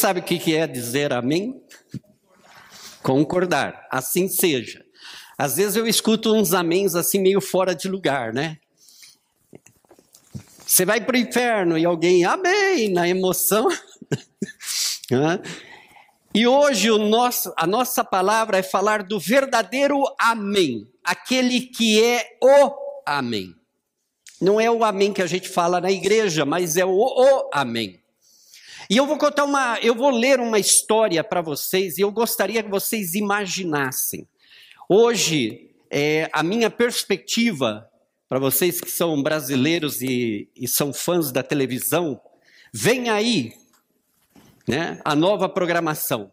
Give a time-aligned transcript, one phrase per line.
[0.00, 1.62] Sabe o que é dizer amém?
[3.02, 3.86] Concordar.
[3.90, 4.82] Assim seja.
[5.36, 8.56] Às vezes eu escuto uns améns assim meio fora de lugar, né?
[10.66, 13.68] Você vai para o inferno e alguém, amém, na emoção.
[16.34, 22.38] e hoje o nosso, a nossa palavra é falar do verdadeiro amém, aquele que é
[22.42, 22.74] o
[23.06, 23.54] amém.
[24.40, 27.99] Não é o amém que a gente fala na igreja, mas é o, o amém.
[28.90, 32.60] E eu vou contar uma, eu vou ler uma história para vocês e eu gostaria
[32.60, 34.26] que vocês imaginassem.
[34.88, 37.88] Hoje, é, a minha perspectiva
[38.28, 42.20] para vocês que são brasileiros e, e são fãs da televisão,
[42.72, 43.52] vem aí
[44.66, 46.32] né, a nova programação.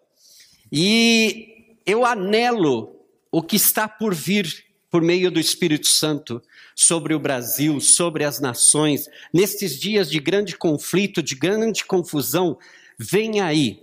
[0.71, 2.99] E eu anelo
[3.31, 6.41] o que está por vir por meio do Espírito Santo
[6.75, 12.57] sobre o Brasil, sobre as nações, nestes dias de grande conflito, de grande confusão,
[12.97, 13.81] vem aí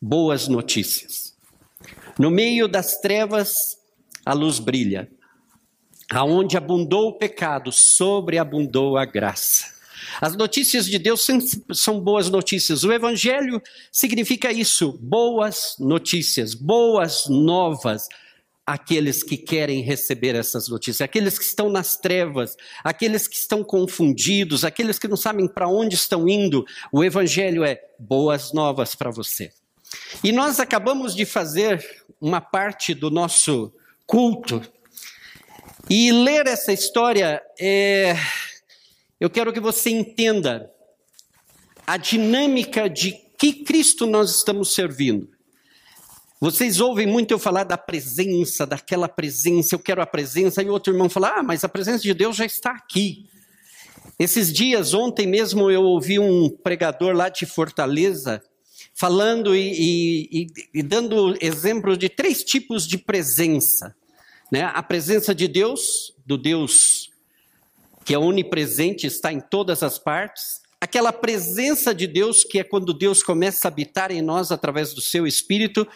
[0.00, 1.34] boas notícias.
[2.18, 3.78] No meio das trevas,
[4.24, 5.10] a luz brilha.
[6.10, 9.76] Aonde abundou o pecado, sobreabundou a graça.
[10.20, 11.26] As notícias de Deus
[11.72, 12.84] são boas notícias.
[12.84, 13.60] O Evangelho
[13.90, 18.08] significa isso: boas notícias, boas novas.
[18.66, 24.64] Aqueles que querem receber essas notícias, aqueles que estão nas trevas, aqueles que estão confundidos,
[24.64, 29.52] aqueles que não sabem para onde estão indo, o Evangelho é boas novas para você.
[30.24, 33.72] E nós acabamos de fazer uma parte do nosso
[34.04, 34.60] culto
[35.88, 38.16] e ler essa história, é...
[39.20, 40.68] eu quero que você entenda
[41.86, 45.35] a dinâmica de que Cristo nós estamos servindo.
[46.38, 50.92] Vocês ouvem muito eu falar da presença, daquela presença, eu quero a presença, e outro
[50.92, 53.26] irmão fala, ah, mas a presença de Deus já está aqui.
[54.18, 58.42] Esses dias, ontem mesmo, eu ouvi um pregador lá de Fortaleza
[58.94, 63.94] falando e, e, e dando exemplo de três tipos de presença.
[64.50, 64.62] Né?
[64.62, 67.10] A presença de Deus, do Deus
[68.04, 70.60] que é onipresente, está em todas as partes.
[70.80, 75.00] Aquela presença de Deus, que é quando Deus começa a habitar em nós através do
[75.00, 75.86] seu espírito.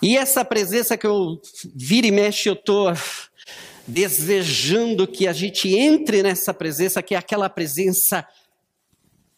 [0.00, 1.40] E essa presença que eu
[1.74, 2.92] vira e mexe, eu estou
[3.86, 8.26] desejando que a gente entre nessa presença, que é aquela presença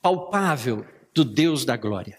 [0.03, 0.85] palpável
[1.15, 2.19] do Deus da glória.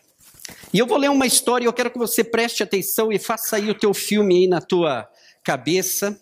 [0.74, 3.70] E eu vou ler uma história, eu quero que você preste atenção e faça aí
[3.70, 5.08] o teu filme aí na tua
[5.44, 6.20] cabeça.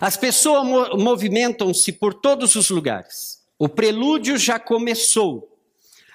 [0.00, 0.64] As pessoas
[0.96, 3.43] movimentam-se por todos os lugares.
[3.64, 5.56] O prelúdio já começou.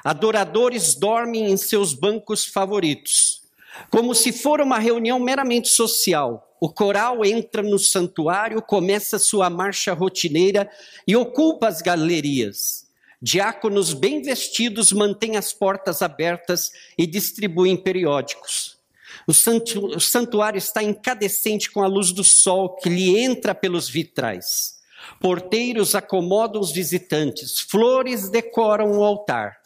[0.03, 3.41] Adoradores dormem em seus bancos favoritos.
[3.89, 9.93] Como se for uma reunião meramente social, o coral entra no santuário, começa sua marcha
[9.93, 10.69] rotineira
[11.07, 12.85] e ocupa as galerias.
[13.19, 18.77] Diáconos bem vestidos mantêm as portas abertas e distribuem periódicos.
[19.25, 19.33] O,
[19.99, 24.78] santuário está incandescente com a luz do sol que lhe entra pelos vitrais.
[25.19, 29.59] Porteiros acomodam os visitantes, flores decoram o altar.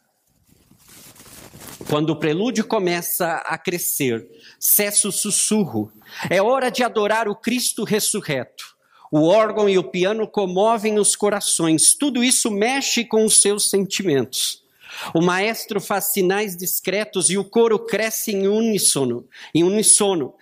[1.90, 4.28] Quando o prelúdio começa a crescer,
[4.60, 5.92] cessa o sussurro.
[6.30, 8.74] É hora de adorar o Cristo ressurreto.
[9.12, 11.94] O órgão e o piano comovem os corações.
[11.94, 14.64] Tudo isso mexe com os seus sentimentos.
[15.14, 20.34] O maestro faz sinais discretos e o coro cresce em uníssono, em uníssono.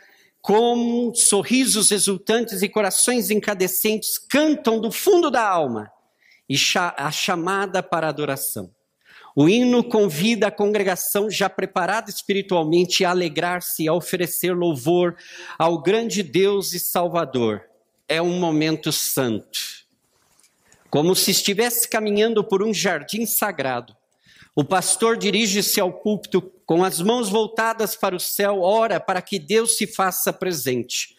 [0.41, 5.91] Como sorrisos exultantes e corações incandescentes cantam do fundo da alma
[6.49, 6.55] e
[6.97, 8.71] a chamada para a adoração.
[9.35, 15.15] O hino convida a congregação já preparada espiritualmente a alegrar-se e a oferecer louvor
[15.57, 17.63] ao grande Deus e Salvador.
[18.07, 19.59] É um momento santo.
[20.89, 23.95] Como se estivesse caminhando por um jardim sagrado,
[24.55, 29.39] o pastor dirige-se ao púlpito com as mãos voltadas para o céu, ora para que
[29.39, 31.15] Deus se faça presente.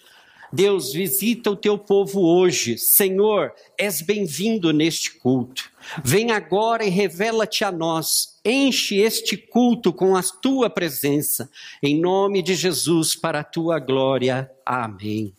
[0.53, 2.77] Deus, visita o teu povo hoje.
[2.77, 5.71] Senhor, és bem-vindo neste culto.
[6.05, 8.39] Vem agora e revela-te a nós.
[8.45, 11.49] Enche este culto com a tua presença.
[11.83, 14.51] Em nome de Jesus, para a tua glória.
[14.67, 15.33] Amém.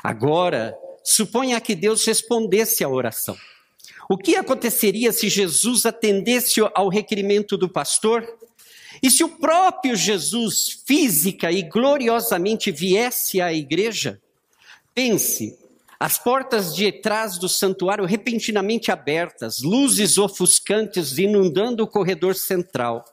[0.00, 3.36] Agora, suponha que Deus respondesse à oração.
[4.08, 8.26] O que aconteceria se Jesus atendesse ao requerimento do pastor?
[9.02, 14.20] E se o próprio Jesus, física e gloriosamente, viesse à igreja?
[14.94, 15.58] Pense,
[15.98, 23.04] as portas de trás do santuário repentinamente abertas, luzes ofuscantes inundando o corredor central.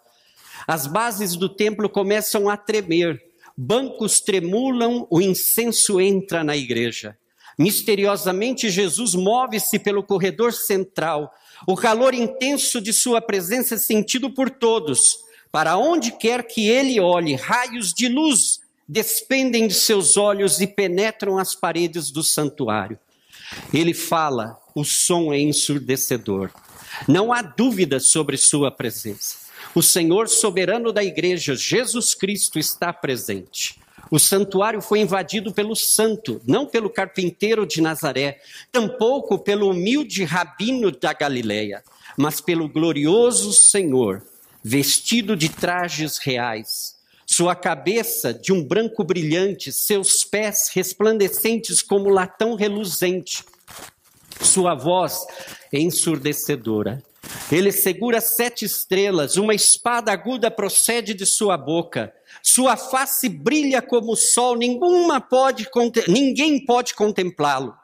[0.68, 3.24] As bases do templo começam a tremer,
[3.56, 7.18] bancos tremulam, o incenso entra na igreja.
[7.60, 11.30] Misteriosamente, Jesus move-se pelo corredor central.
[11.68, 15.18] O calor intenso de sua presença é sentido por todos.
[15.52, 21.38] Para onde quer que ele olhe, raios de luz despendem de seus olhos e penetram
[21.38, 22.98] as paredes do santuário.
[23.74, 26.52] Ele fala, o som é ensurdecedor.
[27.10, 29.50] Não há dúvida sobre sua presença.
[29.76, 33.80] O Senhor soberano da igreja, Jesus Cristo, está presente.
[34.12, 38.40] O santuário foi invadido pelo santo, não pelo carpinteiro de Nazaré,
[38.72, 41.84] tampouco pelo humilde rabino da Galileia,
[42.18, 44.24] mas pelo glorioso Senhor,
[44.64, 52.56] vestido de trajes reais, sua cabeça de um branco brilhante, seus pés resplandecentes como latão
[52.56, 53.44] reluzente,
[54.42, 55.26] sua voz
[55.72, 57.04] ensurdecedora.
[57.52, 62.12] Ele segura sete estrelas, uma espada aguda procede de sua boca.
[62.42, 64.58] Sua face brilha como o sol,
[65.30, 65.68] pode,
[66.08, 67.76] ninguém pode contemplá-lo.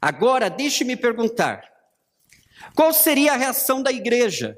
[0.00, 1.62] Agora, deixe-me perguntar:
[2.74, 4.56] qual seria a reação da igreja?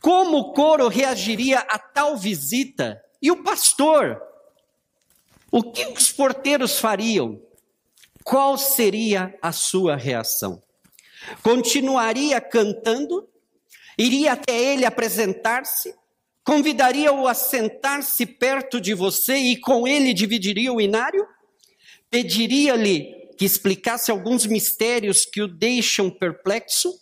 [0.00, 3.00] Como o coro reagiria a tal visita?
[3.20, 4.20] E o pastor?
[5.50, 7.40] O que os porteiros fariam?
[8.24, 10.62] Qual seria a sua reação?
[11.42, 13.28] Continuaria cantando?
[13.98, 15.94] Iria até ele apresentar-se?
[16.44, 21.26] Convidaria-o a sentar-se perto de você e com ele dividiria o inário?
[22.10, 26.92] Pediria-lhe que explicasse alguns mistérios que o deixam perplexo?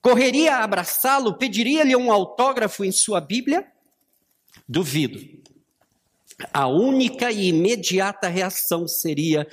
[0.00, 1.38] Correria a abraçá-lo?
[1.38, 3.66] Pediria-lhe um autógrafo em sua Bíblia?
[4.68, 5.20] Duvido.
[6.52, 9.46] A única e imediata reação seria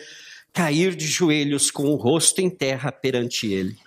[0.52, 3.78] cair de joelhos com o rosto em terra perante ele.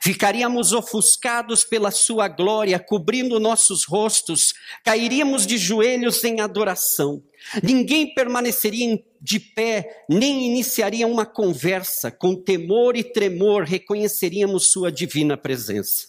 [0.00, 4.54] Ficaríamos ofuscados pela sua glória, cobrindo nossos rostos,
[4.84, 7.22] cairíamos de joelhos em adoração.
[7.62, 12.10] Ninguém permaneceria de pé, nem iniciaria uma conversa.
[12.10, 16.08] Com temor e tremor reconheceríamos sua divina presença.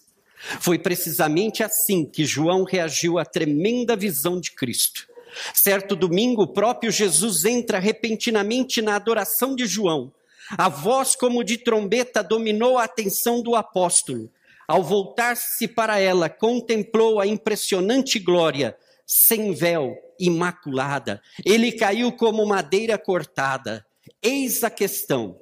[0.60, 5.08] Foi precisamente assim que João reagiu à tremenda visão de Cristo.
[5.54, 10.12] Certo domingo, o próprio Jesus entra repentinamente na adoração de João
[10.58, 14.32] a voz como de trombeta dominou a atenção do apóstolo.
[14.68, 21.22] Ao voltar-se para ela, contemplou a impressionante glória, sem véu, imaculada.
[21.46, 23.86] Ele caiu como madeira cortada.
[24.22, 25.40] Eis a questão.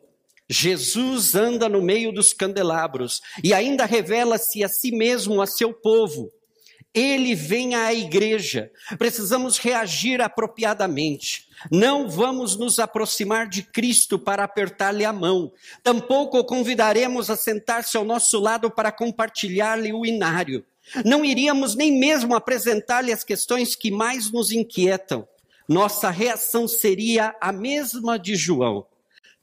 [0.50, 6.32] Jesus anda no meio dos candelabros e ainda revela-se a si mesmo a seu povo.
[6.94, 8.72] Ele vem à igreja.
[8.98, 11.48] Precisamos reagir apropriadamente.
[11.72, 15.52] Não vamos nos aproximar de Cristo para apertar-lhe a mão.
[15.84, 20.66] Tampouco o convidaremos a sentar-se ao nosso lado para compartilhar-lhe o inário.
[21.06, 25.28] Não iríamos nem mesmo apresentar-lhe as questões que mais nos inquietam.
[25.68, 28.88] Nossa reação seria a mesma de João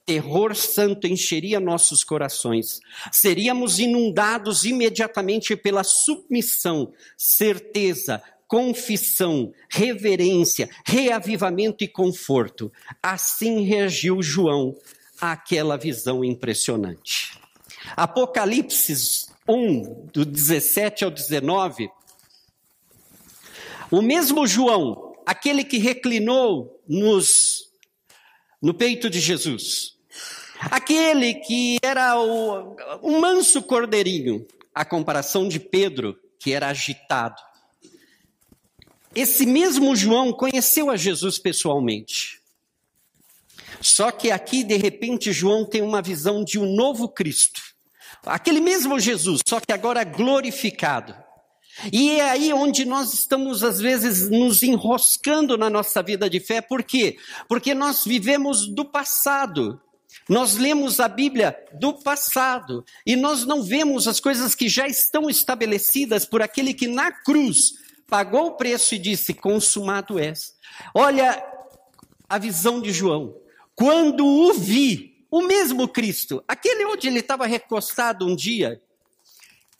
[0.06, 2.80] terror santo encheria nossos corações.
[3.10, 12.72] Seríamos inundados imediatamente pela submissão, certeza, confissão, reverência, reavivamento e conforto.
[13.02, 14.76] Assim reagiu João
[15.20, 17.40] àquela visão impressionante.
[17.96, 21.90] Apocalipse 1, do 17 ao 19.
[23.90, 27.70] O mesmo João, aquele que reclinou nos,
[28.62, 29.95] no peito de Jesus,
[30.70, 37.40] Aquele que era o, manso cordeirinho, a comparação de Pedro, que era agitado.
[39.14, 42.40] Esse mesmo João conheceu a Jesus pessoalmente.
[43.80, 47.60] Só que aqui, de repente, João tem uma visão de um novo Cristo.
[48.24, 51.14] Aquele mesmo Jesus, só que agora glorificado.
[51.92, 56.60] E é aí onde nós estamos, às vezes, nos enroscando na nossa vida de fé.
[56.60, 57.16] Por quê?
[57.48, 59.80] Porque nós vivemos do passado.
[60.28, 65.30] Nós lemos a Bíblia do passado e nós não vemos as coisas que já estão
[65.30, 67.74] estabelecidas por aquele que na cruz
[68.08, 70.54] pagou o preço e disse: Consumado és.
[70.92, 71.44] Olha
[72.28, 73.36] a visão de João.
[73.74, 78.80] Quando o vi, o mesmo Cristo, aquele onde ele estava recostado um dia,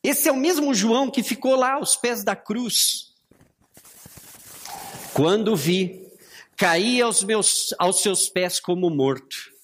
[0.03, 3.15] esse é o mesmo João que ficou lá aos pés da cruz.
[5.13, 6.07] Quando vi,
[6.57, 9.56] caí aos, meus, aos seus pés como morto.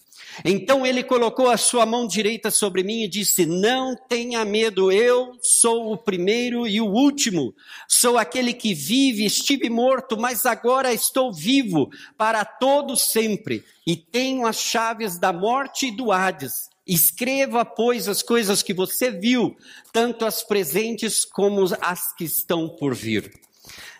[0.44, 5.32] Então ele colocou a sua mão direita sobre mim e disse: Não tenha medo, eu
[5.42, 7.54] sou o primeiro e o último.
[7.88, 14.46] Sou aquele que vive, estive morto, mas agora estou vivo para todo sempre e tenho
[14.46, 16.70] as chaves da morte e do Hades.
[16.86, 19.56] Escreva, pois, as coisas que você viu,
[19.92, 23.32] tanto as presentes como as que estão por vir.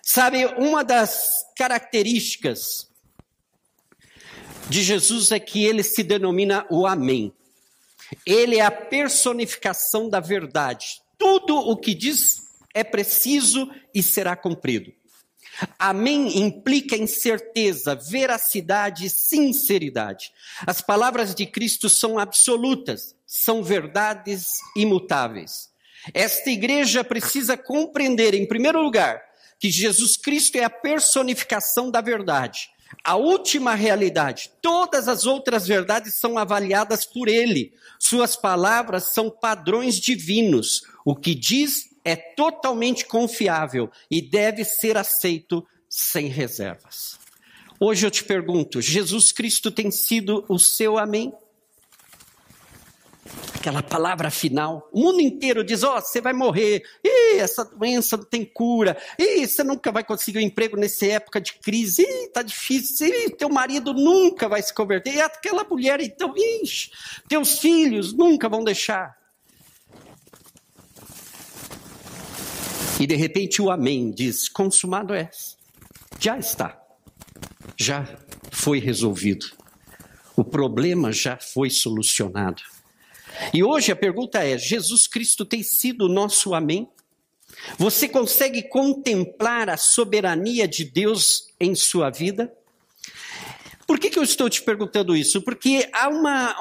[0.03, 2.92] Sabe, uma das características
[4.73, 7.31] de Jesus é que ele se denomina o Amém.
[8.25, 11.03] Ele é a personificação da verdade.
[11.19, 12.39] Tudo o que diz
[12.73, 14.91] é preciso e será cumprido.
[15.79, 20.33] Amém implica em certeza, veracidade e sinceridade.
[20.67, 25.69] As palavras de Cristo são absolutas, são verdades imutáveis.
[26.15, 29.21] Esta igreja precisa compreender, em primeiro lugar,
[29.61, 32.72] que Jesus Cristo é a personificação da verdade,
[33.05, 34.51] a última realidade.
[34.61, 37.73] Todas as outras verdades são avaliadas por Ele.
[37.99, 40.83] Suas palavras são padrões divinos.
[41.05, 47.19] O que diz é totalmente confiável e deve ser aceito sem reservas.
[47.79, 51.33] Hoje eu te pergunto: Jesus Cristo tem sido o seu amém?
[53.55, 54.89] Aquela palavra final.
[54.93, 56.83] O mundo inteiro diz: Ó, oh, você vai morrer.
[57.05, 58.97] Ih, essa doença não tem cura.
[59.19, 62.03] Ih, você nunca vai conseguir um emprego nessa época de crise.
[62.03, 63.07] Ih, tá difícil.
[63.07, 65.15] Ih, teu marido nunca vai se converter.
[65.15, 66.91] E aquela mulher, então, ixi,
[67.29, 69.17] teus filhos nunca vão deixar.
[72.99, 75.31] E de repente o Amém diz: consumado é.
[76.19, 76.81] Já está.
[77.77, 78.07] Já
[78.51, 79.47] foi resolvido.
[80.37, 82.63] O problema já foi solucionado.
[83.53, 86.89] E hoje a pergunta é: Jesus Cristo tem sido o nosso Amém?
[87.79, 92.53] Você consegue contemplar a soberania de Deus em sua vida?
[93.87, 95.43] Por que, que eu estou te perguntando isso?
[95.43, 96.57] Porque há uma.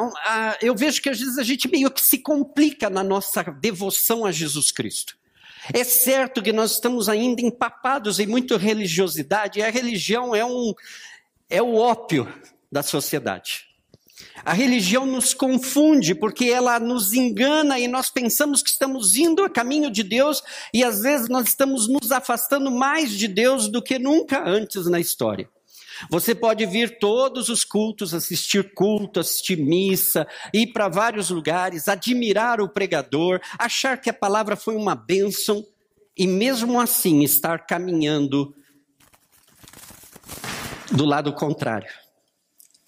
[0.62, 4.32] eu vejo que às vezes a gente meio que se complica na nossa devoção a
[4.32, 5.16] Jesus Cristo.
[5.74, 10.74] É certo que nós estamos ainda empapados em muita religiosidade, e a religião é, um,
[11.50, 12.28] é o ópio
[12.72, 13.71] da sociedade.
[14.44, 19.50] A religião nos confunde porque ela nos engana e nós pensamos que estamos indo a
[19.50, 20.42] caminho de Deus
[20.74, 25.00] e às vezes nós estamos nos afastando mais de Deus do que nunca antes na
[25.00, 25.48] história.
[26.10, 32.60] Você pode vir todos os cultos, assistir culto, assistir missa, ir para vários lugares, admirar
[32.60, 35.64] o pregador, achar que a palavra foi uma bênção
[36.18, 38.56] e mesmo assim estar caminhando
[40.92, 42.01] do lado contrário.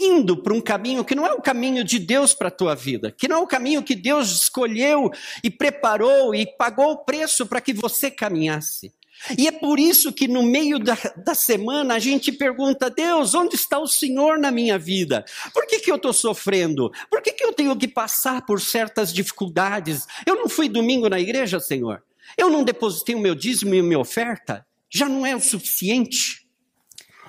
[0.04, 3.10] Indo para um caminho que não é o caminho de Deus para a tua vida,
[3.10, 5.10] que não é o caminho que Deus escolheu
[5.42, 8.92] e preparou e pagou o preço para que você caminhasse.
[9.38, 13.56] E é por isso que no meio da, da semana a gente pergunta, Deus, onde
[13.56, 15.24] está o Senhor na minha vida?
[15.54, 16.92] Por que, que eu estou sofrendo?
[17.10, 20.06] Por que, que eu tenho que passar por certas dificuldades?
[20.26, 22.04] Eu não fui domingo na igreja, Senhor?
[22.38, 24.66] Eu não depositei o meu dízimo e a minha oferta?
[24.90, 26.46] Já não é o suficiente?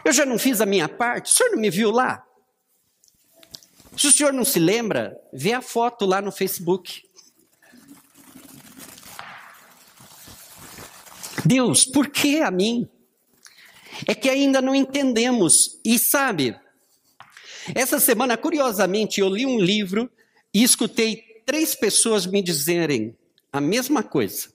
[0.04, 1.32] Eu já não fiz a minha parte?
[1.32, 2.24] O senhor não me viu lá?
[3.96, 7.04] Se o senhor não se lembra, vê a foto lá no Facebook.
[11.44, 12.88] Deus, por que a mim?
[14.08, 15.78] É que ainda não entendemos.
[15.84, 16.58] E sabe,
[17.74, 20.10] essa semana, curiosamente, eu li um livro
[20.52, 23.16] e escutei três pessoas me dizerem
[23.52, 24.52] a mesma coisa.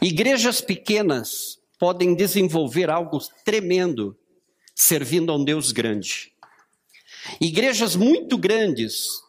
[0.00, 4.16] Igrejas pequenas podem desenvolver algo tremendo
[4.74, 6.35] servindo a um Deus grande.
[7.40, 9.24] Igrejas muito grandes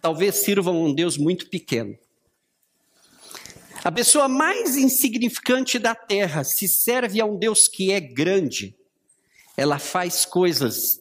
[0.00, 1.98] talvez sirvam a um Deus muito pequeno.
[3.82, 8.74] A pessoa mais insignificante da terra se serve a um Deus que é grande.
[9.56, 11.00] Ela faz coisas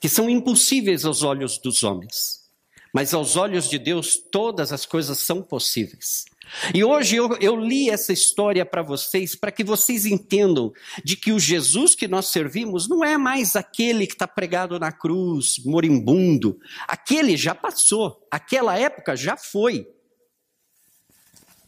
[0.00, 2.44] que são impossíveis aos olhos dos homens.
[2.92, 6.26] Mas aos olhos de Deus, todas as coisas são possíveis.
[6.74, 10.72] E hoje eu, eu li essa história para vocês, para que vocês entendam
[11.04, 14.92] de que o Jesus que nós servimos não é mais aquele que está pregado na
[14.92, 16.58] cruz, moribundo.
[16.86, 19.86] Aquele já passou, aquela época já foi.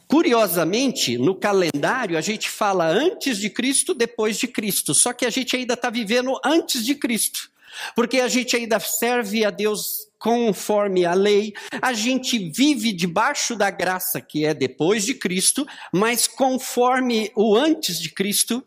[0.09, 4.95] Curiosamente, no calendário, a gente fala antes de Cristo, depois de Cristo.
[4.95, 7.50] Só que a gente ainda está vivendo antes de Cristo.
[7.95, 13.71] Porque a gente ainda serve a Deus conforme a lei, a gente vive debaixo da
[13.71, 18.64] graça que é depois de Cristo, mas conforme o antes de Cristo.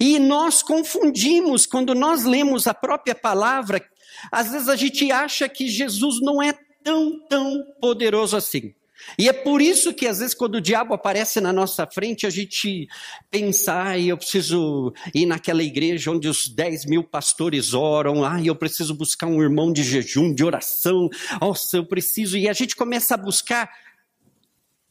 [0.00, 3.84] E nós confundimos quando nós lemos a própria palavra,
[4.30, 8.74] às vezes a gente acha que Jesus não é tão, tão poderoso assim.
[9.18, 12.30] E é por isso que às vezes quando o diabo aparece na nossa frente, a
[12.30, 12.88] gente
[13.30, 18.56] pensa, ai, eu preciso ir naquela igreja onde os 10 mil pastores oram, ai, eu
[18.56, 21.08] preciso buscar um irmão de jejum, de oração,
[21.40, 23.70] nossa, eu preciso, e a gente começa a buscar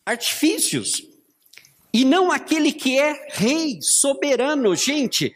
[0.06, 1.02] artifícios,
[1.94, 5.34] e não aquele que é rei, soberano, gente,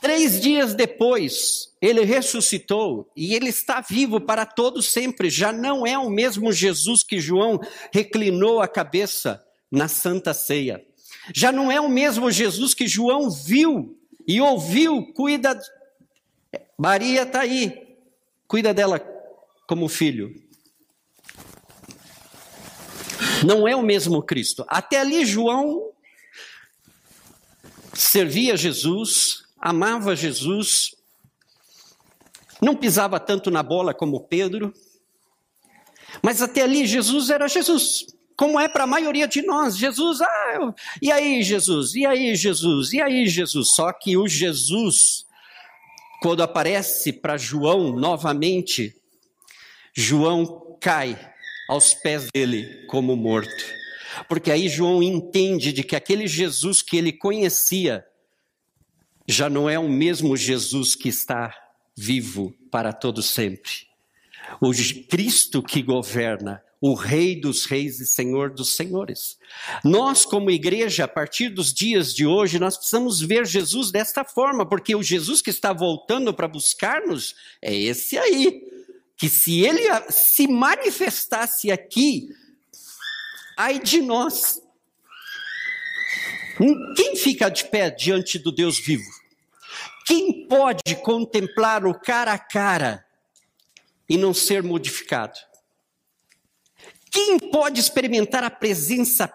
[0.00, 5.30] Três dias depois, ele ressuscitou e ele está vivo para todo sempre.
[5.30, 7.60] Já não é o mesmo Jesus que João
[7.92, 10.84] reclinou a cabeça na Santa Ceia.
[11.34, 15.12] Já não é o mesmo Jesus que João viu e ouviu.
[15.12, 15.58] Cuida.
[16.78, 17.96] Maria está aí.
[18.46, 19.00] Cuida dela
[19.66, 20.32] como filho.
[23.44, 24.64] Não é o mesmo Cristo.
[24.68, 25.90] Até ali, João
[27.92, 30.94] servia Jesus, amava Jesus,
[32.62, 34.72] não pisava tanto na bola como Pedro,
[36.22, 38.06] mas até ali Jesus era Jesus,
[38.36, 39.76] como é para a maioria de nós.
[39.76, 43.74] Jesus, ah, eu, e aí Jesus, e aí Jesus, e aí Jesus.
[43.74, 45.26] Só que o Jesus,
[46.22, 48.94] quando aparece para João novamente,
[49.92, 51.18] João cai
[51.68, 53.74] aos pés dele como morto.
[54.28, 58.06] Porque aí João entende de que aquele Jesus que ele conhecia
[59.26, 61.54] já não é o mesmo Jesus que está
[61.96, 63.86] vivo para todo sempre.
[64.60, 64.70] O
[65.08, 69.38] Cristo que governa, o Rei dos Reis e Senhor dos Senhores.
[69.82, 74.68] Nós, como igreja, a partir dos dias de hoje, nós precisamos ver Jesus desta forma,
[74.68, 78.62] porque o Jesus que está voltando para buscar-nos é esse aí.
[79.16, 82.28] Que se ele se manifestasse aqui,
[83.56, 84.60] ai de nós.
[86.96, 89.10] Quem fica de pé diante do Deus vivo?
[90.06, 93.04] Quem pode contemplar o cara a cara
[94.08, 95.38] e não ser modificado?
[97.10, 99.32] Quem pode experimentar a presença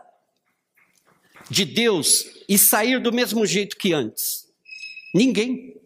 [1.49, 4.47] de Deus e sair do mesmo jeito que antes?
[5.13, 5.79] Ninguém.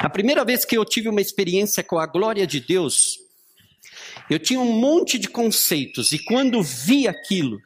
[0.00, 3.23] A primeira vez que eu tive uma experiência com a glória de Deus,
[4.30, 7.58] eu tinha um monte de conceitos e quando vi aquilo,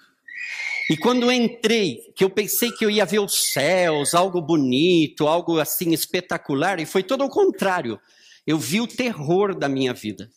[0.90, 5.60] e quando entrei, que eu pensei que eu ia ver os céus, algo bonito, algo
[5.60, 8.00] assim espetacular, e foi todo o contrário.
[8.46, 10.30] Eu vi o terror da minha vida.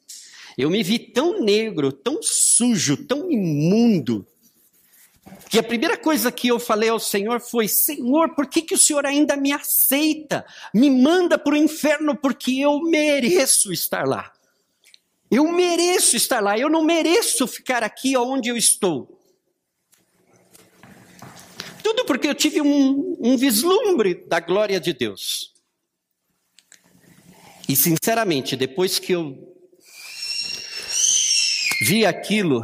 [0.57, 4.27] Eu me vi tão negro, tão sujo, tão imundo,
[5.49, 8.77] que a primeira coisa que eu falei ao Senhor foi: Senhor, por que, que o
[8.77, 10.45] Senhor ainda me aceita?
[10.73, 14.31] Me manda para o inferno porque eu mereço estar lá.
[15.31, 19.17] Eu mereço estar lá, eu não mereço ficar aqui onde eu estou.
[21.81, 25.53] Tudo porque eu tive um, um vislumbre da glória de Deus.
[27.67, 29.55] E sinceramente, depois que eu
[31.83, 32.61] vi aquilo,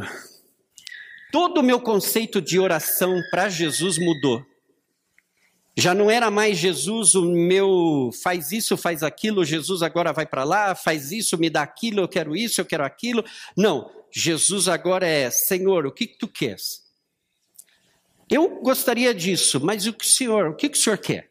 [1.32, 4.44] todo o meu conceito de oração para Jesus mudou.
[5.78, 10.42] Já não era mais Jesus o meu faz isso, faz aquilo, Jesus agora vai para
[10.42, 13.24] lá, faz isso, me dá aquilo, eu quero isso, eu quero aquilo.
[13.56, 16.82] Não, Jesus agora é Senhor, o que, que tu queres?
[18.28, 21.28] Eu gostaria disso, mas o que o senhor, o que, que o senhor quer?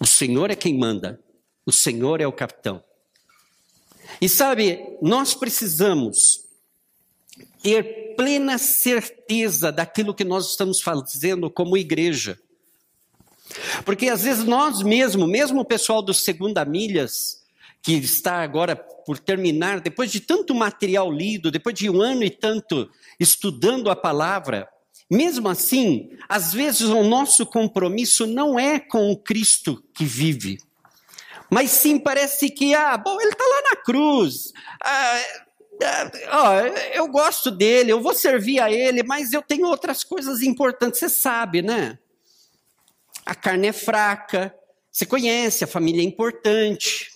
[0.00, 1.20] O Senhor é quem manda.
[1.64, 2.82] O Senhor é o capitão.
[4.20, 6.44] E sabe, nós precisamos
[7.62, 12.36] ter plena certeza daquilo que nós estamos fazendo como igreja.
[13.84, 17.44] Porque às vezes nós mesmos, mesmo o pessoal do Segunda Milhas,
[17.82, 22.30] que está agora por terminar, depois de tanto material lido, depois de um ano e
[22.30, 22.90] tanto
[23.20, 24.68] estudando a palavra,
[25.08, 30.58] mesmo assim, às vezes o nosso compromisso não é com o Cristo que vive,
[31.48, 35.22] mas sim parece que, ah, bom, ele está lá na cruz, ah,
[36.28, 40.98] ah, eu gosto dele, eu vou servir a ele, mas eu tenho outras coisas importantes,
[40.98, 41.98] você sabe, né?
[43.26, 44.54] A carne é fraca,
[44.96, 47.10] você conhece, a família é importante.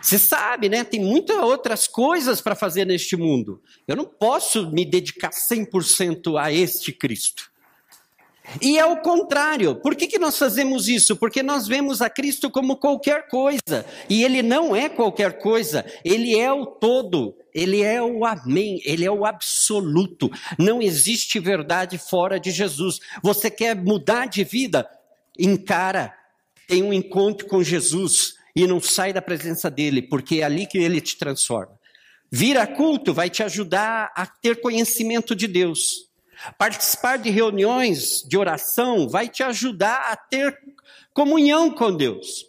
[0.00, 0.84] Você sabe, né?
[0.84, 3.60] Tem muitas outras coisas para fazer neste mundo.
[3.88, 7.50] Eu não posso me dedicar 100% a este Cristo.
[8.60, 9.74] E é o contrário.
[9.76, 11.16] Por que, que nós fazemos isso?
[11.16, 13.86] Porque nós vemos a Cristo como qualquer coisa.
[14.08, 15.84] E Ele não é qualquer coisa.
[16.04, 17.34] Ele é o todo.
[17.54, 18.80] Ele é o Amém.
[18.84, 20.30] Ele é o absoluto.
[20.58, 23.00] Não existe verdade fora de Jesus.
[23.22, 24.86] Você quer mudar de vida?
[25.38, 26.14] Encara.
[26.66, 30.78] Tem um encontro com Jesus e não sai da presença dele, porque é ali que
[30.78, 31.78] ele te transforma.
[32.30, 36.08] Vir a culto vai te ajudar a ter conhecimento de Deus.
[36.58, 40.58] Participar de reuniões de oração vai te ajudar a ter
[41.12, 42.46] comunhão com Deus.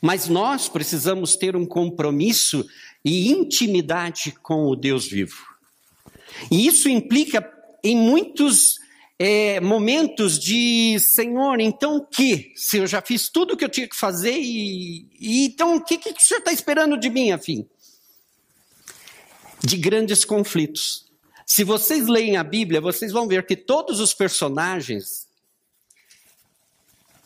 [0.00, 2.64] Mas nós precisamos ter um compromisso
[3.04, 5.44] e intimidade com o Deus vivo.
[6.50, 7.50] E isso implica
[7.82, 8.78] em muitos
[9.18, 12.52] é, momentos de Senhor, então o que?
[12.56, 15.84] Se eu já fiz tudo o que eu tinha que fazer, e, e então o
[15.84, 17.68] que, que o Senhor está esperando de mim, afim?
[19.60, 21.04] De grandes conflitos.
[21.46, 25.28] Se vocês leem a Bíblia, vocês vão ver que todos os personagens,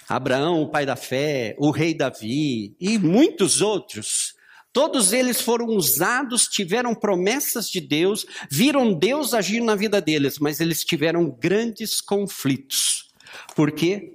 [0.08, 4.34] Abraão, o pai da fé, o rei Davi e muitos outros,
[4.78, 10.60] Todos eles foram usados, tiveram promessas de Deus, viram Deus agir na vida deles, mas
[10.60, 13.10] eles tiveram grandes conflitos.
[13.56, 14.12] Por quê?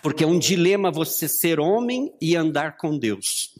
[0.00, 3.54] Porque é um dilema você ser homem e andar com Deus.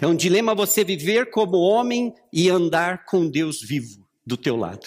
[0.00, 4.86] É um dilema você viver como homem e andar com Deus vivo do teu lado.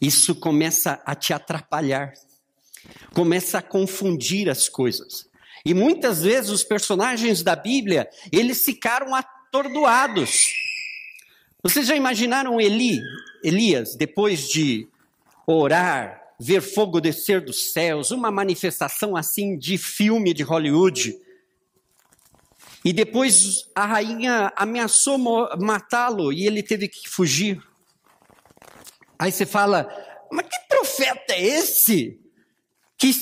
[0.00, 2.14] Isso começa a te atrapalhar,
[3.12, 5.30] começa a confundir as coisas.
[5.64, 10.48] E muitas vezes os personagens da Bíblia, eles ficaram atordoados.
[11.62, 13.00] Vocês já imaginaram Eli,
[13.44, 14.88] Elias, depois de
[15.46, 21.16] orar, ver fogo descer dos céus, uma manifestação assim de filme de Hollywood?
[22.84, 25.16] E depois a rainha ameaçou
[25.60, 27.62] matá-lo e ele teve que fugir.
[29.16, 29.88] Aí você fala,
[30.32, 32.18] mas que profeta é esse?
[32.98, 33.12] Que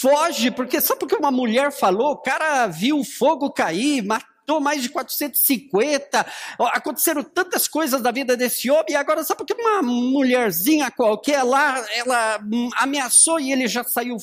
[0.00, 4.82] foge, porque só porque uma mulher falou, o cara viu o fogo cair, matou mais
[4.82, 6.26] de 450,
[6.58, 11.84] aconteceram tantas coisas da vida desse homem, e agora só porque uma mulherzinha qualquer lá,
[11.94, 12.40] ela
[12.76, 14.16] ameaçou e ele já saiu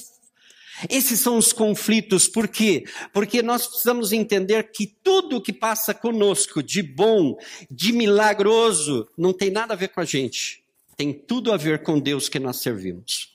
[0.89, 2.83] esses são os conflitos, por quê?
[3.13, 7.37] Porque nós precisamos entender que tudo que passa conosco de bom,
[7.71, 10.63] de milagroso, não tem nada a ver com a gente,
[10.97, 13.34] tem tudo a ver com Deus que nós servimos.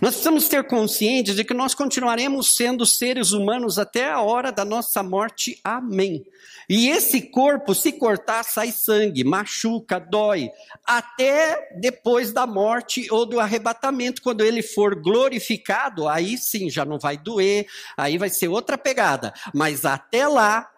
[0.00, 4.64] Nós precisamos ter consciência de que nós continuaremos sendo seres humanos até a hora da
[4.64, 5.58] nossa morte.
[5.62, 6.24] Amém.
[6.68, 10.50] E esse corpo, se cortar, sai sangue, machuca, dói,
[10.86, 16.98] até depois da morte ou do arrebatamento, quando ele for glorificado, aí sim já não
[16.98, 19.34] vai doer, aí vai ser outra pegada.
[19.52, 20.70] Mas até lá,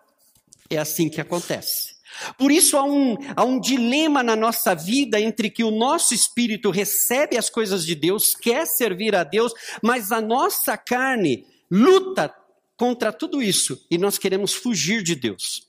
[0.68, 1.95] é assim que acontece.
[2.38, 6.70] Por isso há um, há um dilema na nossa vida entre que o nosso espírito
[6.70, 9.52] recebe as coisas de Deus, quer servir a Deus,
[9.82, 12.34] mas a nossa carne luta
[12.76, 15.66] contra tudo isso e nós queremos fugir de Deus.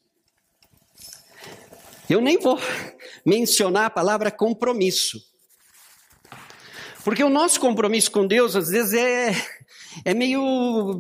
[2.10, 2.60] Eu nem vou
[3.26, 5.22] mencionar a palavra compromisso.
[7.04, 9.32] Porque o nosso compromisso com Deus, às vezes, é,
[10.04, 11.00] é meio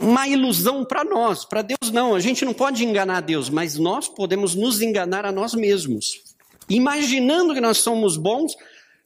[0.00, 1.44] uma ilusão para nós.
[1.44, 2.14] Para Deus, não.
[2.14, 6.22] A gente não pode enganar Deus, mas nós podemos nos enganar a nós mesmos.
[6.68, 8.54] Imaginando que nós somos bons,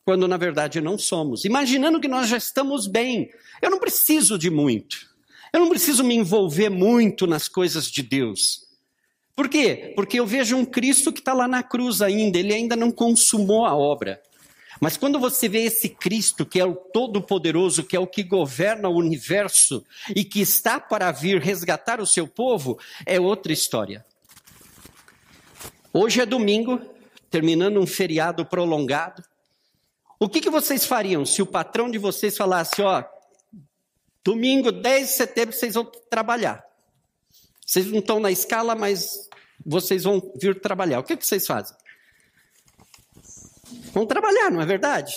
[0.04, 1.44] quando na verdade não somos.
[1.44, 3.30] Imaginando que nós já estamos bem.
[3.60, 5.08] Eu não preciso de muito.
[5.52, 8.66] Eu não preciso me envolver muito nas coisas de Deus.
[9.34, 9.92] Por quê?
[9.94, 13.64] Porque eu vejo um Cristo que está lá na cruz ainda, ele ainda não consumou
[13.64, 14.20] a obra.
[14.80, 18.88] Mas quando você vê esse Cristo, que é o Todo-Poderoso, que é o que governa
[18.88, 24.06] o universo e que está para vir resgatar o seu povo, é outra história.
[25.92, 26.80] Hoje é domingo,
[27.30, 29.22] terminando um feriado prolongado.
[30.20, 33.02] O que, que vocês fariam se o patrão de vocês falasse: ó,
[34.22, 36.64] domingo 10 de setembro vocês vão trabalhar?
[37.66, 39.28] Vocês não estão na escala, mas
[39.64, 41.00] vocês vão vir trabalhar.
[41.00, 41.76] O que, que vocês fazem?
[43.92, 45.14] Vão trabalhar, não é verdade?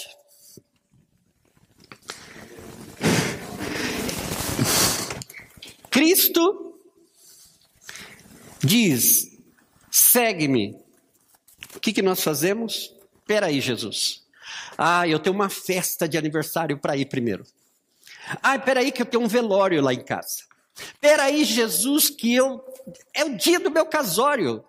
[5.90, 6.80] Cristo
[8.64, 9.38] diz:
[9.90, 10.76] segue-me.
[11.76, 12.94] O que, que nós fazemos?
[13.20, 14.24] Espera aí, Jesus.
[14.78, 17.46] Ah, eu tenho uma festa de aniversário para ir primeiro.
[18.42, 20.44] Ah, espera aí que eu tenho um velório lá em casa.
[20.76, 22.64] Espera aí, Jesus, que eu
[23.14, 24.64] é o dia do meu casório.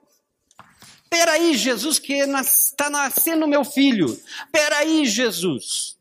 [1.13, 4.19] Peraí, Jesus, que está nascendo meu filho.
[4.51, 5.95] Peraí, Jesus.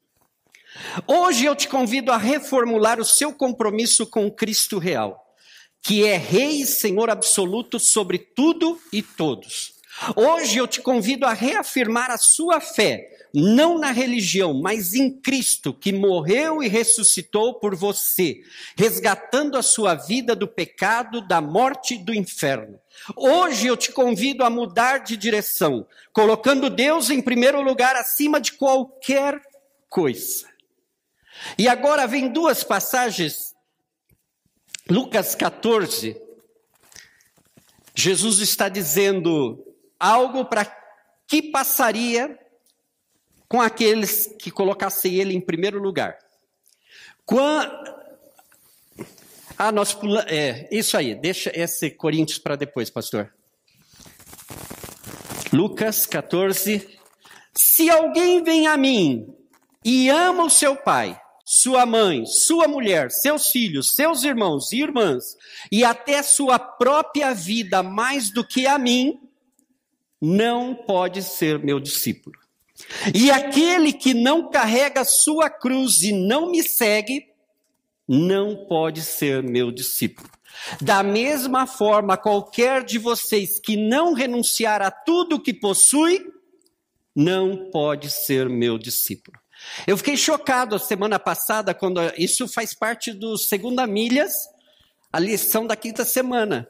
[1.05, 5.35] Hoje eu te convido a reformular o seu compromisso com Cristo real,
[5.81, 9.73] que é Rei e Senhor absoluto sobre tudo e todos.
[10.15, 15.73] Hoje eu te convido a reafirmar a sua fé, não na religião, mas em Cristo,
[15.73, 18.39] que morreu e ressuscitou por você,
[18.77, 22.79] resgatando a sua vida do pecado, da morte e do inferno.
[23.15, 28.53] Hoje eu te convido a mudar de direção, colocando Deus em primeiro lugar acima de
[28.53, 29.41] qualquer
[29.89, 30.49] coisa.
[31.57, 33.55] E agora vem duas passagens.
[34.89, 36.19] Lucas 14.
[37.95, 39.63] Jesus está dizendo
[39.99, 40.65] algo para
[41.27, 42.37] que passaria
[43.47, 46.17] com aqueles que colocassem ele em primeiro lugar.
[47.25, 48.00] Quando,
[49.57, 49.97] ah, nós.
[50.27, 53.33] É, isso aí, deixa esse Coríntios para depois, pastor.
[55.53, 56.87] Lucas 14.
[57.53, 59.27] Se alguém vem a mim
[59.83, 65.35] e ama o seu pai, sua mãe, sua mulher, seus filhos, seus irmãos e irmãs,
[65.69, 69.19] e até sua própria vida mais do que a mim,
[70.21, 72.39] não pode ser meu discípulo.
[73.13, 77.30] E aquele que não carrega sua cruz e não me segue,
[78.13, 80.29] não pode ser meu discípulo.
[80.81, 86.21] Da mesma forma, qualquer de vocês que não renunciar a tudo que possui,
[87.15, 89.39] não pode ser meu discípulo.
[89.87, 94.33] Eu fiquei chocado a semana passada, quando isso faz parte do Segunda Milhas,
[95.13, 96.67] a lição da quinta semana.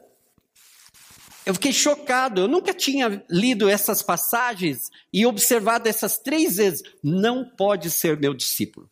[1.44, 6.82] Eu fiquei chocado, eu nunca tinha lido essas passagens e observado essas três vezes.
[7.02, 8.88] Não pode ser meu discípulo.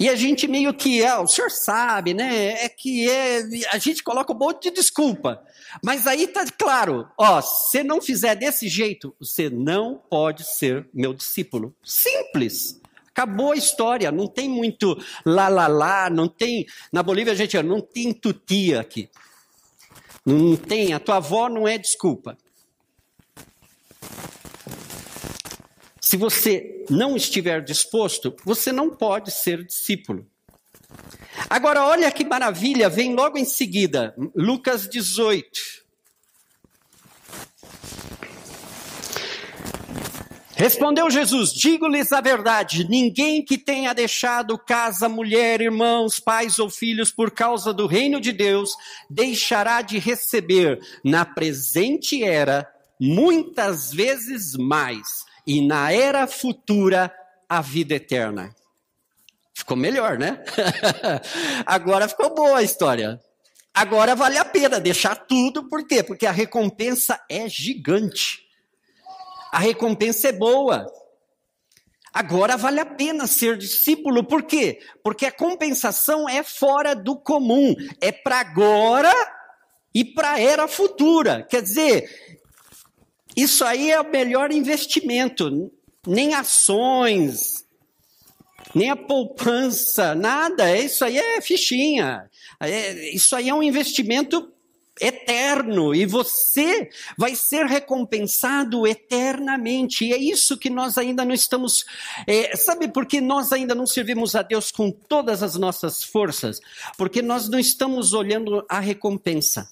[0.00, 2.64] E a gente meio que, ah, o senhor sabe, né?
[2.64, 5.40] É que é, a gente coloca um monte de desculpa.
[5.84, 11.14] Mas aí tá claro, ó, se não fizer desse jeito, você não pode ser meu
[11.14, 11.74] discípulo.
[11.84, 12.80] Simples.
[13.08, 16.66] Acabou a história, não tem muito lá, lá, lá, não tem.
[16.90, 19.08] Na Bolívia a gente não tem tutia aqui.
[20.24, 22.36] Não tem, a tua avó não é desculpa.
[26.04, 30.26] Se você não estiver disposto, você não pode ser discípulo.
[31.48, 35.48] Agora, olha que maravilha, vem logo em seguida, Lucas 18.
[40.56, 47.12] Respondeu Jesus: Digo-lhes a verdade: ninguém que tenha deixado casa, mulher, irmãos, pais ou filhos
[47.12, 48.72] por causa do reino de Deus,
[49.08, 57.12] deixará de receber na presente era muitas vezes mais e na era futura
[57.48, 58.54] a vida eterna.
[59.54, 60.42] Ficou melhor, né?
[61.66, 63.20] Agora ficou boa a história.
[63.74, 66.02] Agora vale a pena deixar tudo, por quê?
[66.02, 68.46] Porque a recompensa é gigante.
[69.50, 70.86] A recompensa é boa.
[72.12, 74.80] Agora vale a pena ser discípulo, por quê?
[75.02, 79.12] Porque a compensação é fora do comum, é para agora
[79.94, 81.42] e para a era futura.
[81.48, 82.41] Quer dizer,
[83.36, 85.70] isso aí é o melhor investimento.
[86.06, 87.64] Nem ações,
[88.74, 90.76] nem a poupança, nada.
[90.76, 92.28] Isso aí é fichinha.
[92.60, 94.52] É, isso aí é um investimento
[95.00, 100.04] eterno e você vai ser recompensado eternamente.
[100.04, 101.84] E é isso que nós ainda não estamos.
[102.26, 106.60] É, sabe por que nós ainda não servimos a Deus com todas as nossas forças?
[106.96, 109.68] Porque nós não estamos olhando a recompensa.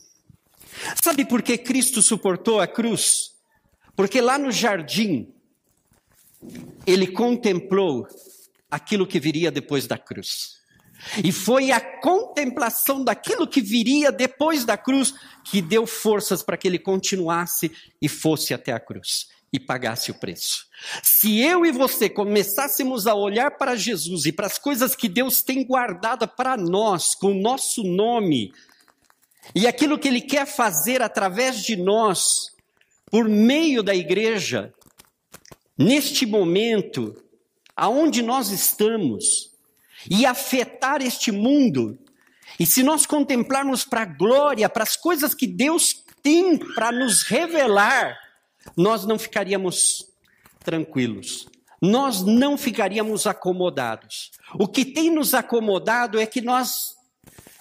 [1.02, 3.29] Sabe por que Cristo suportou a cruz?
[4.00, 5.28] Porque lá no jardim,
[6.86, 8.08] ele contemplou
[8.70, 10.56] aquilo que viria depois da cruz.
[11.22, 15.12] E foi a contemplação daquilo que viria depois da cruz
[15.44, 20.14] que deu forças para que ele continuasse e fosse até a cruz e pagasse o
[20.14, 20.64] preço.
[21.02, 25.42] Se eu e você começássemos a olhar para Jesus e para as coisas que Deus
[25.42, 28.50] tem guardado para nós, com o nosso nome,
[29.54, 32.58] e aquilo que Ele quer fazer através de nós,
[33.10, 34.72] por meio da igreja,
[35.76, 37.14] neste momento,
[37.74, 39.50] aonde nós estamos,
[40.08, 41.98] e afetar este mundo.
[42.58, 47.22] E se nós contemplarmos para a glória, para as coisas que Deus tem para nos
[47.22, 48.16] revelar,
[48.76, 50.06] nós não ficaríamos
[50.62, 51.48] tranquilos.
[51.80, 54.30] Nós não ficaríamos acomodados.
[54.58, 56.94] O que tem nos acomodado é que nós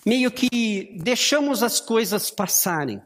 [0.06, 3.02] meio que deixamos as coisas passarem.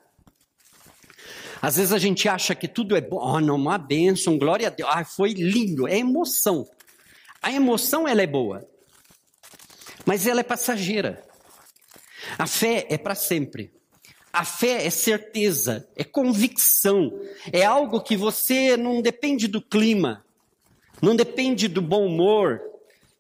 [1.64, 4.70] Às vezes a gente acha que tudo é bom, oh, não, uma bênção, glória a
[4.70, 6.70] Deus, ah, foi lindo, é emoção.
[7.42, 8.68] A emoção ela é boa,
[10.06, 11.26] mas ela é passageira.
[12.38, 13.72] A fé é para sempre.
[14.34, 17.18] A fé é certeza, é convicção,
[17.50, 20.26] é algo que você não depende do clima,
[21.02, 22.60] não depende do bom humor,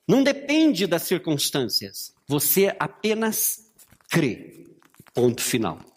[0.05, 2.13] não depende das circunstâncias.
[2.27, 3.71] Você apenas
[4.09, 4.65] crê.
[5.13, 5.92] Ponto final.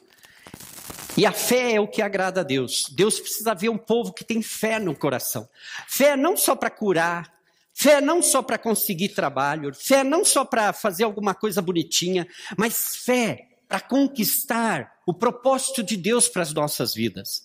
[1.16, 2.86] E a fé é o que agrada a Deus.
[2.90, 5.48] Deus precisa ver um povo que tem fé no coração.
[5.88, 7.32] Fé não só para curar,
[7.72, 12.26] fé não só para conseguir trabalho, fé não só para fazer alguma coisa bonitinha,
[12.56, 17.40] mas fé para conquistar o propósito de Deus para as nossas vidas.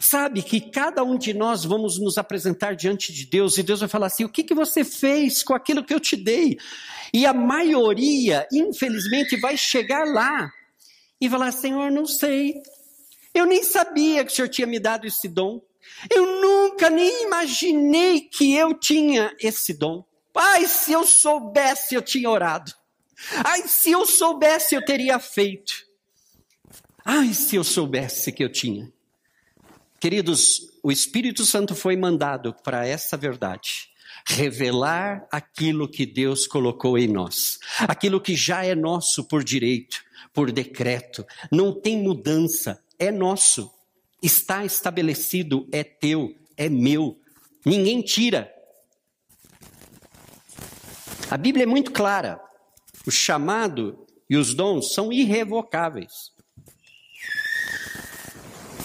[0.00, 3.88] Sabe que cada um de nós vamos nos apresentar diante de Deus e Deus vai
[3.88, 6.58] falar assim: o que, que você fez com aquilo que eu te dei?
[7.14, 10.50] E a maioria, infelizmente, vai chegar lá
[11.20, 12.54] e falar: Senhor, não sei,
[13.38, 15.60] eu nem sabia que o Senhor tinha me dado esse dom.
[16.10, 20.04] Eu nunca nem imaginei que eu tinha esse dom.
[20.34, 22.72] Ai, se eu soubesse, eu tinha orado.
[23.44, 25.72] Ai, se eu soubesse, eu teria feito.
[27.04, 28.92] Ai, se eu soubesse que eu tinha.
[29.98, 33.90] Queridos, o Espírito Santo foi mandado para essa verdade.
[34.26, 37.58] Revelar aquilo que Deus colocou em nós.
[37.80, 41.24] Aquilo que já é nosso por direito, por decreto.
[41.50, 43.70] Não tem mudança é nosso,
[44.22, 47.20] está estabelecido, é teu, é meu,
[47.64, 48.52] ninguém tira.
[51.30, 52.40] A Bíblia é muito clara:
[53.06, 56.34] o chamado e os dons são irrevocáveis.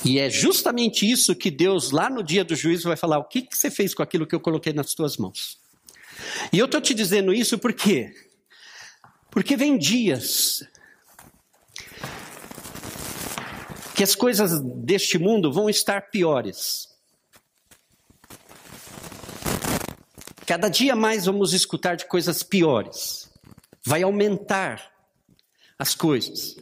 [0.03, 3.43] E é justamente isso que Deus, lá no dia do juízo, vai falar: o que,
[3.43, 5.59] que você fez com aquilo que eu coloquei nas tuas mãos?
[6.51, 8.13] E eu estou te dizendo isso por quê?
[9.29, 10.67] Porque vem dias
[14.01, 16.87] que as coisas deste mundo vão estar piores.
[20.43, 23.29] Cada dia mais vamos escutar de coisas piores.
[23.85, 24.91] Vai aumentar
[25.77, 26.55] as coisas.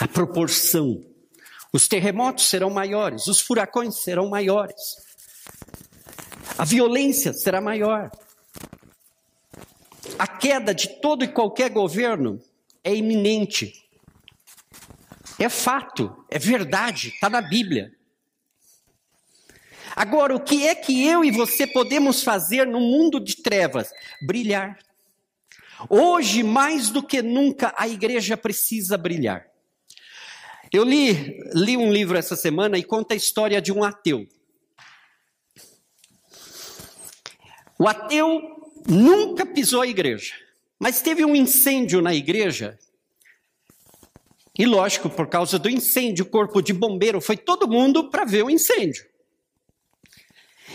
[0.00, 1.04] A proporção.
[1.70, 4.96] Os terremotos serão maiores, os furacões serão maiores.
[6.56, 8.10] A violência será maior.
[10.18, 12.40] A queda de todo e qualquer governo
[12.82, 13.86] é iminente.
[15.38, 17.92] É fato, é verdade, está na Bíblia.
[19.94, 23.90] Agora, o que é que eu e você podemos fazer no mundo de trevas?
[24.26, 24.78] Brilhar.
[25.88, 29.46] Hoje, mais do que nunca, a igreja precisa brilhar.
[30.72, 34.26] Eu li, li um livro essa semana e conta a história de um ateu.
[37.78, 38.40] O ateu
[38.88, 40.34] nunca pisou a igreja,
[40.78, 42.78] mas teve um incêndio na igreja.
[44.58, 48.42] E lógico, por causa do incêndio, o corpo de bombeiro foi todo mundo para ver
[48.42, 49.06] o incêndio.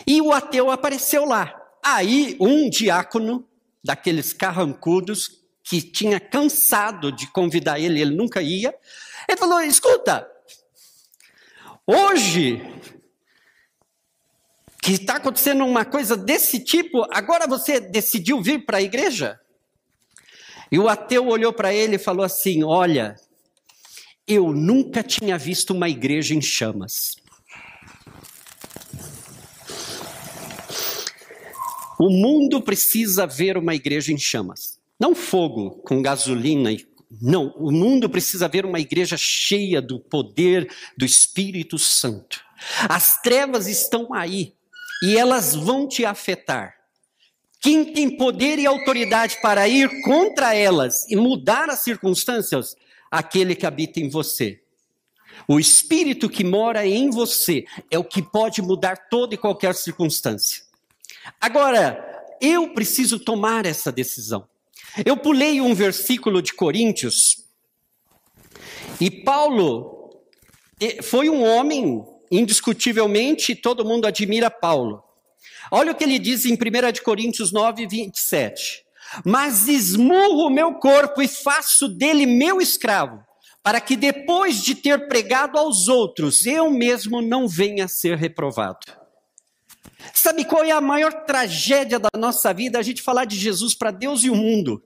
[0.08, 1.54] E o ateu apareceu lá.
[1.84, 3.46] Aí, um diácono,
[3.84, 8.74] daqueles carrancudos, que tinha cansado de convidar ele, ele nunca ia,
[9.28, 10.30] ele falou: escuta,
[11.86, 12.62] hoje
[14.82, 19.40] que está acontecendo uma coisa desse tipo, agora você decidiu vir para a igreja?
[20.70, 23.16] E o ateu olhou para ele e falou assim: Olha,
[24.28, 27.16] eu nunca tinha visto uma igreja em chamas.
[32.00, 34.80] O mundo precisa ver uma igreja em chamas.
[35.00, 36.86] Não fogo com gasolina e
[37.22, 42.42] não, o mundo precisa ver uma igreja cheia do poder do Espírito Santo.
[42.90, 44.54] As trevas estão aí
[45.04, 46.74] e elas vão te afetar.
[47.62, 52.76] Quem tem poder e autoridade para ir contra elas e mudar as circunstâncias?
[53.14, 54.60] Aquele que habita em você.
[55.48, 60.64] O Espírito que mora em você é o que pode mudar toda e qualquer circunstância.
[61.40, 64.48] Agora, eu preciso tomar essa decisão.
[65.06, 67.46] Eu pulei um versículo de Coríntios
[69.00, 70.24] e Paulo
[71.04, 75.04] foi um homem, indiscutivelmente, todo mundo admira Paulo.
[75.70, 76.58] Olha o que ele diz em 1
[77.04, 78.83] Coríntios 9, 27.
[79.26, 83.24] Mas esmurro o meu corpo e faço dele meu escravo,
[83.62, 89.04] para que depois de ter pregado aos outros, eu mesmo não venha a ser reprovado.
[90.14, 92.80] Sabe qual é a maior tragédia da nossa vida?
[92.80, 94.84] A gente falar de Jesus para Deus e o mundo.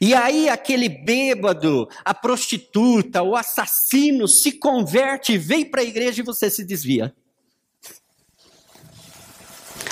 [0.00, 6.24] E aí aquele bêbado, a prostituta, o assassino se converte, vem para a igreja e
[6.24, 7.14] você se desvia.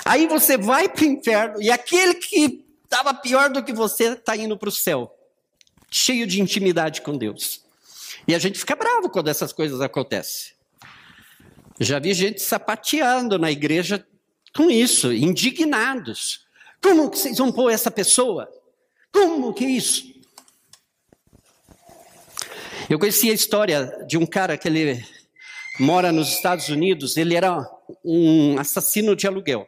[0.05, 4.37] Aí você vai para o inferno e aquele que estava pior do que você está
[4.37, 5.11] indo para o céu,
[5.91, 7.65] cheio de intimidade com Deus.
[8.29, 10.53] E a gente fica bravo quando essas coisas acontecem.
[11.81, 14.07] Já vi gente sapateando na igreja
[14.55, 16.47] com isso, indignados.
[16.83, 18.47] Como que vocês vão pôr essa pessoa?
[19.11, 20.13] Como que é isso?
[22.91, 25.03] Eu conheci a história de um cara que ele
[25.81, 27.67] mora nos Estados Unidos, ele era
[28.05, 29.67] um assassino de aluguel.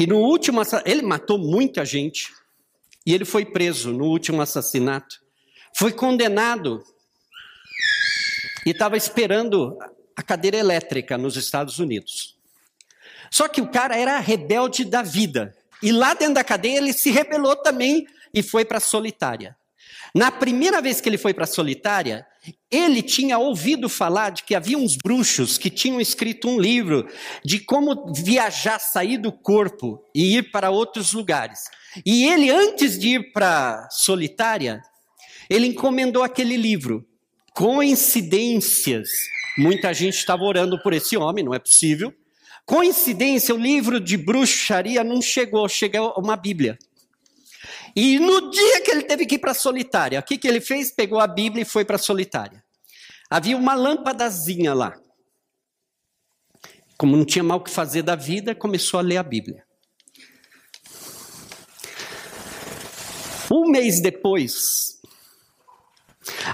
[0.00, 2.32] E no último ele matou muita gente
[3.04, 5.20] e ele foi preso no último assassinato.
[5.76, 6.82] Foi condenado
[8.64, 9.78] e estava esperando
[10.16, 12.38] a cadeira elétrica nos Estados Unidos.
[13.30, 15.54] Só que o cara era rebelde da vida.
[15.82, 19.54] E lá dentro da cadeia ele se rebelou também e foi para a solitária.
[20.14, 22.26] Na primeira vez que ele foi para a solitária,
[22.70, 27.06] ele tinha ouvido falar de que havia uns bruxos que tinham escrito um livro
[27.44, 31.60] de como viajar, sair do corpo e ir para outros lugares.
[32.04, 34.80] E ele, antes de ir para solitária,
[35.48, 37.06] ele encomendou aquele livro.
[37.52, 39.08] Coincidências
[39.60, 42.14] Muita gente estava orando por esse homem, não é possível.
[42.64, 46.78] Coincidência, o livro de bruxaria não chegou, chegou uma Bíblia.
[47.94, 50.60] E no dia que ele teve que ir para a solitária, o que, que ele
[50.60, 50.90] fez?
[50.90, 52.62] Pegou a Bíblia e foi para a solitária.
[53.28, 54.98] Havia uma lâmpadazinha lá.
[56.96, 59.64] Como não tinha mal o que fazer da vida, começou a ler a Bíblia.
[63.50, 65.00] Um mês depois,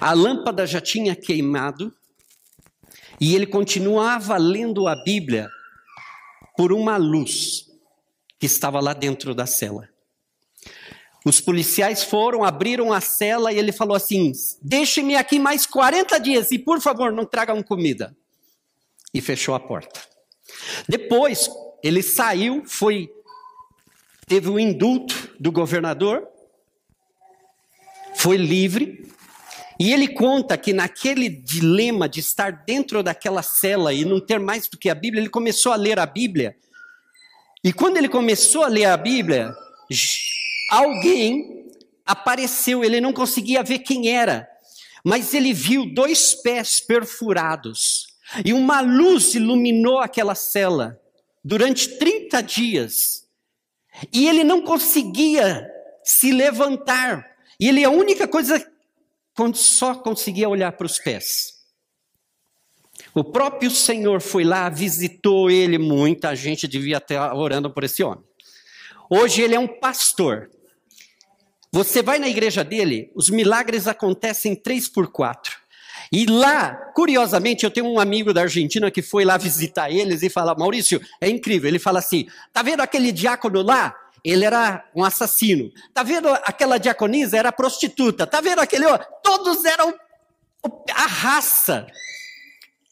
[0.00, 1.94] a lâmpada já tinha queimado
[3.20, 5.50] e ele continuava lendo a Bíblia
[6.56, 7.66] por uma luz
[8.38, 9.88] que estava lá dentro da cela.
[11.26, 14.30] Os policiais foram, abriram a cela e ele falou assim:
[14.62, 18.16] Deixe-me aqui mais 40 dias e, por favor, não tragam comida.
[19.12, 20.00] E fechou a porta.
[20.88, 21.50] Depois,
[21.82, 23.10] ele saiu, foi.
[24.28, 26.28] Teve o indulto do governador,
[28.14, 29.04] foi livre,
[29.80, 34.68] E ele conta que naquele dilema de estar dentro daquela cela e não ter mais
[34.68, 36.56] do que a Bíblia, ele começou a ler a Bíblia.
[37.64, 39.52] E quando ele começou a ler a Bíblia,
[40.70, 41.70] alguém
[42.04, 44.48] apareceu, ele não conseguia ver quem era,
[45.04, 48.06] mas ele viu dois pés perfurados
[48.44, 51.00] e uma luz iluminou aquela cela
[51.44, 53.26] durante 30 dias.
[54.12, 55.66] E ele não conseguia
[56.04, 57.24] se levantar.
[57.58, 58.64] E ele a única coisa
[59.54, 61.54] só conseguia olhar para os pés.
[63.14, 68.24] O próprio Senhor foi lá, visitou ele, muita gente devia estar orando por esse homem.
[69.08, 70.50] Hoje ele é um pastor.
[71.76, 75.58] Você vai na igreja dele, os milagres acontecem três por quatro.
[76.10, 80.30] E lá, curiosamente, eu tenho um amigo da Argentina que foi lá visitar eles e
[80.30, 81.68] fala: Maurício, é incrível.
[81.68, 83.94] Ele fala assim: tá vendo aquele diácono lá?
[84.24, 85.70] Ele era um assassino.
[85.92, 87.36] Tá vendo aquela diaconisa?
[87.36, 88.26] Era prostituta.
[88.26, 88.86] Tá vendo aquele?
[89.22, 89.94] Todos eram
[90.94, 91.86] a raça.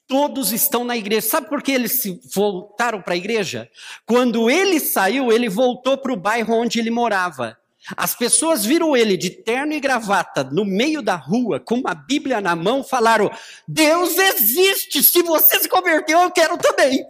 [0.06, 1.26] Todos estão na igreja.
[1.26, 2.02] Sabe por que eles
[2.34, 3.66] voltaram para a igreja?
[4.04, 7.56] Quando ele saiu, ele voltou para o bairro onde ele morava.
[7.96, 12.40] As pessoas viram ele de terno e gravata no meio da rua, com uma Bíblia
[12.40, 13.30] na mão, falaram:
[13.68, 17.04] Deus existe, se você se converteu, eu quero também.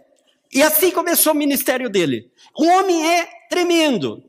[0.53, 2.29] E assim começou o ministério dele.
[2.57, 4.23] O homem é tremendo.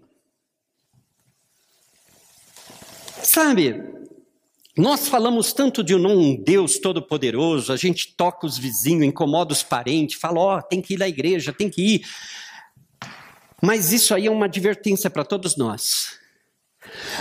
[3.22, 3.82] Sabe,
[4.76, 10.20] nós falamos tanto de um Deus todo-poderoso, a gente toca os vizinhos, incomoda os parentes,
[10.20, 12.06] fala: Ó, oh, tem que ir na igreja, tem que ir.
[13.60, 16.18] Mas isso aí é uma advertência para todos nós.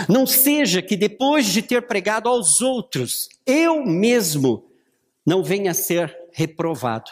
[0.08, 4.70] Não seja que depois de ter pregado aos outros, eu mesmo
[5.24, 7.10] não venha a ser reprovado.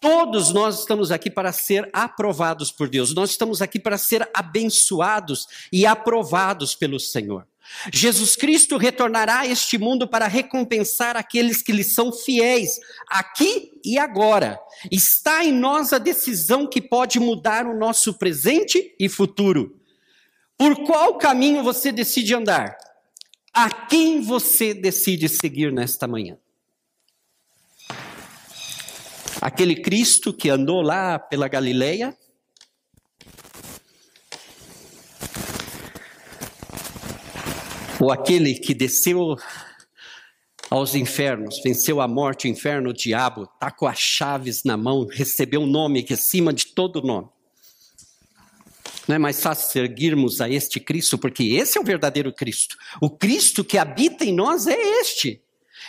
[0.00, 5.46] Todos nós estamos aqui para ser aprovados por Deus, nós estamos aqui para ser abençoados
[5.72, 7.46] e aprovados pelo Senhor.
[7.92, 13.98] Jesus Cristo retornará a este mundo para recompensar aqueles que lhe são fiéis, aqui e
[13.98, 14.58] agora.
[14.90, 19.77] Está em nós a decisão que pode mudar o nosso presente e futuro.
[20.58, 22.76] Por qual caminho você decide andar?
[23.54, 26.36] A quem você decide seguir nesta manhã?
[29.40, 32.12] Aquele Cristo que andou lá pela Galileia?
[38.00, 39.36] Ou aquele que desceu
[40.68, 45.06] aos infernos, venceu a morte, o inferno, o diabo, está com as chaves na mão,
[45.06, 47.28] recebeu um nome que é acima de todo nome?
[49.08, 52.76] Não é mais fácil seguirmos a este Cristo, porque esse é o verdadeiro Cristo.
[53.00, 55.40] O Cristo que habita em nós é este.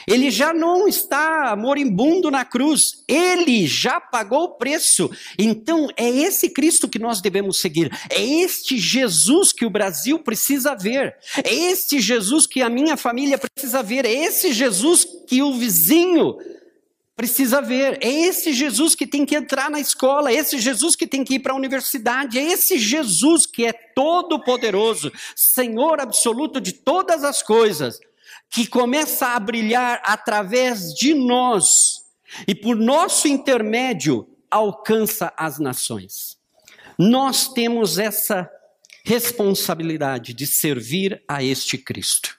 [0.07, 5.11] Ele já não está moribundo na cruz, ele já pagou o preço.
[5.37, 7.91] Então é esse Cristo que nós devemos seguir.
[8.09, 11.17] É este Jesus que o Brasil precisa ver.
[11.43, 14.05] É este Jesus que a minha família precisa ver.
[14.05, 16.58] É esse Jesus que o vizinho precisa
[17.61, 17.97] ver.
[18.01, 21.35] É esse Jesus que tem que entrar na escola, é esse Jesus que tem que
[21.35, 27.23] ir para a universidade, é esse Jesus que é todo poderoso, Senhor absoluto de todas
[27.23, 27.99] as coisas,
[28.49, 32.03] que começa a brilhar através de nós
[32.47, 36.37] e por nosso intermédio alcança as nações.
[36.97, 38.49] Nós temos essa
[39.03, 42.37] responsabilidade de servir a este Cristo.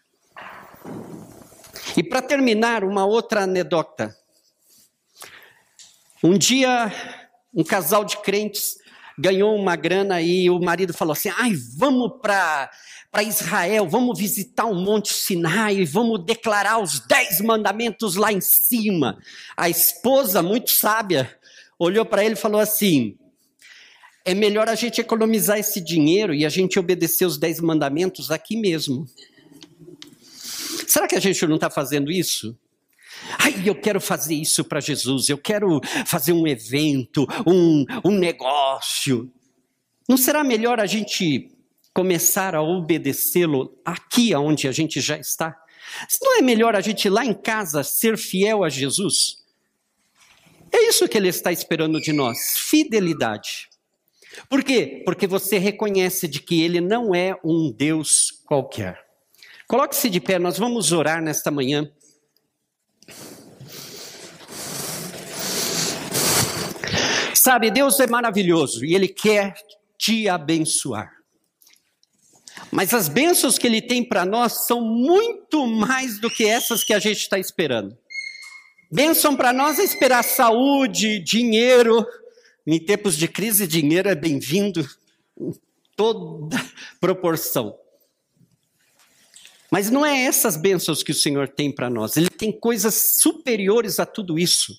[1.97, 4.17] E para terminar, uma outra anedota
[6.23, 6.93] um dia,
[7.55, 8.77] um casal de crentes
[9.19, 12.71] ganhou uma grana e o marido falou assim: ai, vamos para
[13.23, 19.19] Israel, vamos visitar o Monte Sinai e vamos declarar os dez mandamentos lá em cima.
[19.57, 21.39] A esposa, muito sábia,
[21.79, 23.17] olhou para ele e falou assim:
[24.25, 28.57] é melhor a gente economizar esse dinheiro e a gente obedecer os dez mandamentos aqui
[28.57, 29.07] mesmo.
[30.87, 32.57] Será que a gente não está fazendo isso?
[33.39, 39.31] Ai, eu quero fazer isso para Jesus, eu quero fazer um evento, um, um negócio.
[40.09, 41.51] Não será melhor a gente
[41.93, 45.57] começar a obedecê-lo aqui onde a gente já está?
[46.23, 49.37] Não é melhor a gente lá em casa ser fiel a Jesus?
[50.73, 53.69] É isso que ele está esperando de nós, fidelidade.
[54.49, 55.03] Por quê?
[55.05, 58.99] Porque você reconhece de que ele não é um Deus qualquer.
[59.67, 61.91] Coloque-se de pé, nós vamos orar nesta manhã.
[67.43, 69.55] Sabe, Deus é maravilhoso e Ele quer
[69.97, 71.11] te abençoar.
[72.71, 76.93] Mas as bênçãos que Ele tem para nós são muito mais do que essas que
[76.93, 77.97] a gente está esperando.
[78.93, 82.07] Bênção para nós é esperar saúde, dinheiro.
[82.67, 84.87] Em tempos de crise, dinheiro é bem-vindo
[85.41, 85.55] em
[85.97, 86.63] toda
[87.01, 87.75] proporção.
[89.71, 92.19] Mas não é essas bênçãos que o Senhor tem para nós.
[92.19, 94.79] Ele tem coisas superiores a tudo isso,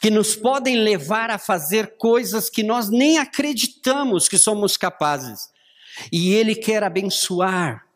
[0.00, 5.50] que nos podem levar a fazer coisas que nós nem acreditamos que somos capazes.
[6.12, 7.86] E Ele quer abençoar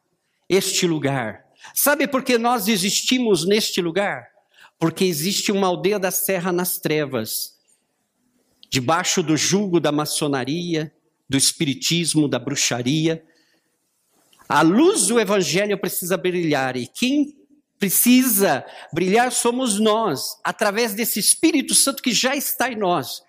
[0.49, 1.45] este lugar.
[1.75, 4.29] Sabe por que nós existimos neste lugar?
[4.79, 7.59] Porque existe uma aldeia da serra nas trevas,
[8.71, 10.93] debaixo do jugo da maçonaria,
[11.29, 13.23] do espiritismo, da bruxaria.
[14.49, 17.40] A luz do evangelho precisa brilhar e quem
[17.81, 23.25] precisa brilhar somos nós, através desse Espírito Santo que já está em nós.